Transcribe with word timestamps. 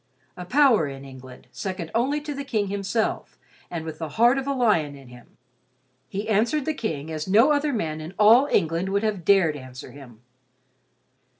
A 0.35 0.45
power 0.45 0.87
in 0.87 1.05
England, 1.05 1.45
second 1.51 1.91
only 1.93 2.19
to 2.21 2.33
the 2.33 2.43
King 2.43 2.69
himself, 2.69 3.37
and 3.69 3.85
with 3.85 3.99
the 3.99 4.09
heart 4.17 4.39
of 4.39 4.47
a 4.47 4.51
lion 4.55 4.95
in 4.95 5.09
him, 5.09 5.37
he 6.09 6.27
answered 6.27 6.65
the 6.65 6.73
King 6.73 7.11
as 7.11 7.27
no 7.27 7.51
other 7.51 7.71
man 7.71 8.01
in 8.01 8.15
all 8.17 8.47
England 8.47 8.89
would 8.89 9.03
have 9.03 9.23
dared 9.23 9.55
answer 9.55 9.91
him. 9.91 10.21